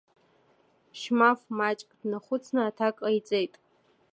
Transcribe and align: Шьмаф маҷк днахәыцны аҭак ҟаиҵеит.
Шьмаф 0.99 1.39
маҷк 1.57 1.89
днахәыцны 1.99 2.61
аҭак 2.65 2.95
ҟаиҵеит. 3.03 3.53